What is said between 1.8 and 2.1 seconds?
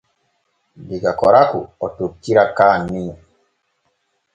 o